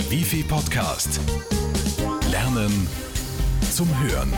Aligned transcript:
Der 0.00 0.10
Wifi 0.10 0.42
Podcast. 0.42 1.20
Lernen 2.30 2.88
zum 3.70 3.86
Hören. 4.02 4.32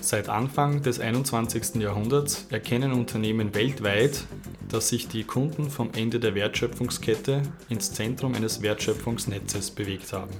Seit 0.00 0.30
Anfang 0.30 0.80
des 0.80 1.00
21. 1.00 1.82
Jahrhunderts 1.82 2.46
erkennen 2.48 2.92
Unternehmen 2.92 3.54
weltweit, 3.54 4.24
dass 4.70 4.88
sich 4.88 5.06
die 5.06 5.24
Kunden 5.24 5.68
vom 5.68 5.90
Ende 5.92 6.18
der 6.18 6.34
Wertschöpfungskette 6.34 7.42
ins 7.68 7.92
Zentrum 7.92 8.34
eines 8.34 8.62
Wertschöpfungsnetzes 8.62 9.72
bewegt 9.72 10.14
haben. 10.14 10.32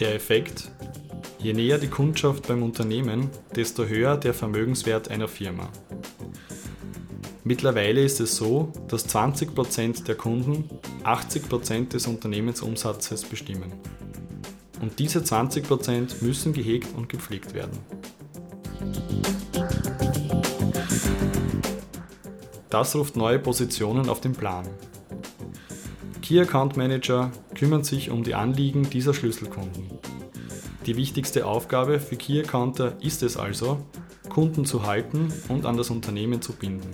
Der 0.00 0.16
Effekt, 0.16 0.68
je 1.38 1.52
näher 1.52 1.78
die 1.78 1.86
Kundschaft 1.86 2.48
beim 2.48 2.64
Unternehmen, 2.64 3.30
desto 3.54 3.84
höher 3.84 4.16
der 4.16 4.34
Vermögenswert 4.34 5.08
einer 5.12 5.28
Firma. 5.28 5.68
Mittlerweile 7.44 8.04
ist 8.04 8.20
es 8.20 8.36
so, 8.36 8.72
dass 8.86 9.08
20% 9.08 10.04
der 10.04 10.14
Kunden 10.14 10.70
80% 11.02 11.88
des 11.88 12.06
Unternehmensumsatzes 12.06 13.24
bestimmen. 13.24 13.72
Und 14.80 15.00
diese 15.00 15.20
20% 15.20 16.22
müssen 16.22 16.52
gehegt 16.52 16.88
und 16.96 17.08
gepflegt 17.08 17.52
werden. 17.52 17.78
Das 22.70 22.94
ruft 22.94 23.16
neue 23.16 23.40
Positionen 23.40 24.08
auf 24.08 24.20
den 24.20 24.32
Plan. 24.32 24.66
Key 26.22 26.40
Account 26.40 26.76
Manager 26.76 27.32
kümmern 27.56 27.82
sich 27.82 28.10
um 28.10 28.22
die 28.22 28.34
Anliegen 28.34 28.88
dieser 28.88 29.14
Schlüsselkunden. 29.14 29.90
Die 30.86 30.96
wichtigste 30.96 31.44
Aufgabe 31.44 31.98
für 31.98 32.16
Key 32.16 32.40
Accounter 32.40 32.96
ist 33.00 33.24
es 33.24 33.36
also, 33.36 33.84
Kunden 34.28 34.64
zu 34.64 34.86
halten 34.86 35.32
und 35.48 35.66
an 35.66 35.76
das 35.76 35.90
Unternehmen 35.90 36.40
zu 36.40 36.52
binden. 36.52 36.90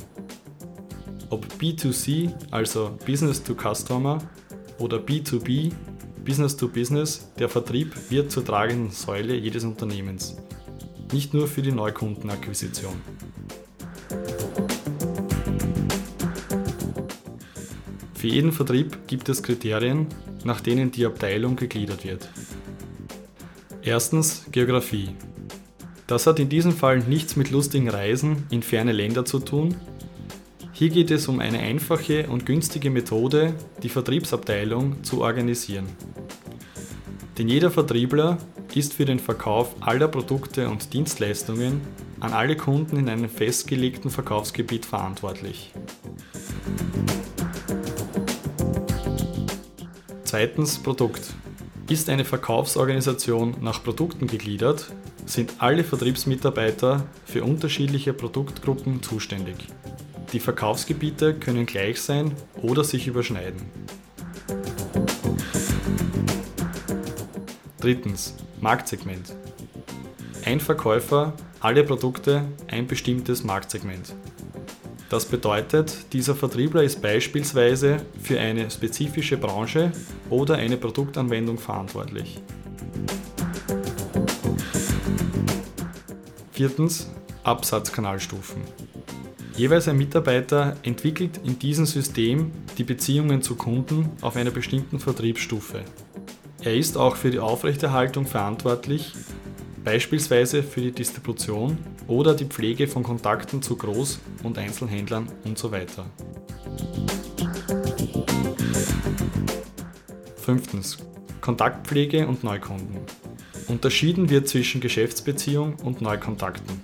Ob 1.30 1.46
B2C, 1.60 2.32
also 2.50 2.96
Business 3.04 3.42
to 3.42 3.54
Customer, 3.54 4.18
oder 4.78 4.98
B2B, 4.98 5.72
Business 6.24 6.56
to 6.56 6.68
Business, 6.68 7.30
der 7.38 7.48
Vertrieb 7.48 7.94
wird 8.10 8.30
zur 8.30 8.44
tragenden 8.44 8.90
Säule 8.90 9.34
jedes 9.34 9.64
Unternehmens. 9.64 10.36
Nicht 11.12 11.34
nur 11.34 11.48
für 11.48 11.62
die 11.62 11.72
Neukundenakquisition. 11.72 12.94
Für 18.14 18.26
jeden 18.26 18.52
Vertrieb 18.52 19.06
gibt 19.06 19.28
es 19.28 19.42
Kriterien, 19.42 20.06
nach 20.44 20.60
denen 20.60 20.90
die 20.90 21.06
Abteilung 21.06 21.56
gegliedert 21.56 22.04
wird. 22.04 22.28
Erstens 23.82 24.46
Geografie. 24.50 25.10
Das 26.06 26.26
hat 26.26 26.40
in 26.40 26.48
diesem 26.48 26.72
Fall 26.72 26.98
nichts 27.00 27.36
mit 27.36 27.50
lustigen 27.50 27.88
Reisen 27.88 28.46
in 28.50 28.62
ferne 28.62 28.92
Länder 28.92 29.24
zu 29.24 29.38
tun. 29.38 29.76
Hier 30.78 30.90
geht 30.90 31.10
es 31.10 31.26
um 31.26 31.40
eine 31.40 31.58
einfache 31.58 32.28
und 32.28 32.46
günstige 32.46 32.88
Methode, 32.88 33.52
die 33.82 33.88
Vertriebsabteilung 33.88 35.02
zu 35.02 35.22
organisieren. 35.22 35.88
Denn 37.36 37.48
jeder 37.48 37.72
Vertriebler 37.72 38.38
ist 38.76 38.94
für 38.94 39.04
den 39.04 39.18
Verkauf 39.18 39.74
aller 39.80 40.06
Produkte 40.06 40.68
und 40.68 40.92
Dienstleistungen 40.92 41.80
an 42.20 42.32
alle 42.32 42.56
Kunden 42.56 42.96
in 42.96 43.08
einem 43.08 43.28
festgelegten 43.28 44.08
Verkaufsgebiet 44.08 44.86
verantwortlich. 44.86 45.72
Zweitens 50.22 50.78
Produkt. 50.78 51.34
Ist 51.90 52.08
eine 52.08 52.24
Verkaufsorganisation 52.24 53.56
nach 53.62 53.82
Produkten 53.82 54.28
gegliedert, 54.28 54.92
sind 55.26 55.54
alle 55.58 55.82
Vertriebsmitarbeiter 55.82 57.08
für 57.24 57.42
unterschiedliche 57.42 58.12
Produktgruppen 58.12 59.02
zuständig. 59.02 59.56
Die 60.32 60.40
Verkaufsgebiete 60.40 61.34
können 61.34 61.64
gleich 61.64 62.02
sein 62.02 62.34
oder 62.60 62.84
sich 62.84 63.06
überschneiden. 63.06 63.62
Drittens 67.80 68.34
Marktsegment. 68.61 69.34
Ein 70.44 70.61
Verkäufer, 70.61 71.33
alle 71.61 71.83
Produkte, 71.83 72.44
ein 72.68 72.86
bestimmtes 72.86 73.42
Marktsegment. 73.42 74.14
Das 75.08 75.24
bedeutet, 75.24 76.12
dieser 76.12 76.34
Vertriebler 76.34 76.83
ist 76.83 77.00
beispielsweise 77.00 78.05
für 78.22 78.38
eine 78.38 78.70
spezifische 78.70 79.38
Branche 79.38 79.92
oder 80.28 80.56
eine 80.56 80.77
Produktanwendung 80.77 81.56
verantwortlich. 81.56 82.42
Viertens 86.52 87.08
Absatzkanalstufen. 87.44 88.61
Jeweils 89.58 89.89
ein 89.89 89.98
Mitarbeiter 89.98 90.77
entwickelt 90.85 91.41
in 91.42 91.58
diesem 91.58 91.85
System 91.85 92.52
die 92.79 92.85
Beziehungen 92.85 93.42
zu 93.42 93.57
Kunden 93.57 94.08
auf 94.20 94.36
einer 94.36 94.52
bestimmten 94.52 95.01
Vertriebsstufe. 95.01 95.80
Er 96.63 96.77
ist 96.77 96.96
auch 96.96 97.17
für 97.17 97.33
die 97.33 97.41
Aufrechterhaltung 97.41 98.24
verantwortlich 98.24 99.14
beispielsweise 99.83 100.63
für 100.63 100.80
die 100.80 100.92
Distribution 100.92 101.77
oder 102.07 102.35
die 102.35 102.45
Pflege 102.45 102.86
von 102.86 103.02
Kontakten 103.02 103.61
zu 103.61 103.74
Groß- 103.74 104.18
und 104.45 104.58
Einzelhändlern 104.58 105.29
usw. 105.45 105.86
So 105.89 106.05
Fünftens. 110.36 110.98
Kontaktpflege 111.41 112.29
und 112.29 112.45
Neukunden. 112.45 112.98
Unterschieden 113.67 114.30
wird 114.30 114.47
zwischen 114.47 114.80
Geschäftsbeziehung 114.80 115.74
und 115.83 116.01
Neukontakten. 116.01 116.80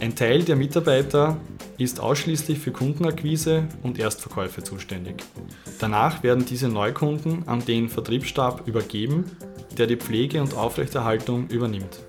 Ein 0.00 0.16
Teil 0.16 0.42
der 0.42 0.56
Mitarbeiter 0.56 1.36
ist 1.84 2.00
ausschließlich 2.00 2.58
für 2.58 2.72
Kundenakquise 2.72 3.68
und 3.82 3.98
Erstverkäufe 3.98 4.62
zuständig. 4.62 5.24
Danach 5.78 6.22
werden 6.22 6.44
diese 6.44 6.68
Neukunden 6.68 7.48
an 7.48 7.64
den 7.64 7.88
Vertriebsstab 7.88 8.66
übergeben, 8.66 9.24
der 9.78 9.86
die 9.86 9.96
Pflege 9.96 10.42
und 10.42 10.54
Aufrechterhaltung 10.54 11.48
übernimmt. 11.48 12.00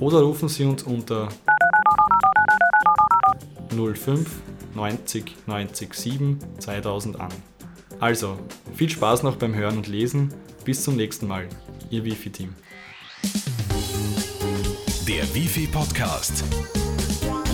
oder 0.00 0.20
rufen 0.20 0.48
Sie 0.48 0.64
uns 0.64 0.82
unter 0.82 1.28
05 3.70 4.28
90 4.74 5.36
90 5.46 5.94
7 5.94 6.38
2000 6.58 7.20
an. 7.20 7.30
Also, 8.02 8.36
viel 8.74 8.90
Spaß 8.90 9.22
noch 9.22 9.36
beim 9.36 9.54
Hören 9.54 9.76
und 9.76 9.86
Lesen. 9.86 10.34
Bis 10.64 10.82
zum 10.82 10.96
nächsten 10.96 11.28
Mal. 11.28 11.48
Ihr 11.88 12.02
Wifi-Team. 12.02 12.52
Der 15.06 15.32
Wifi 15.32 15.68
Podcast. 15.68 16.42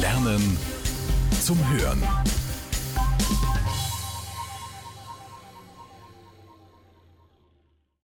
Lernen 0.01 0.57
zum 1.43 1.59
Hören. 1.71 2.03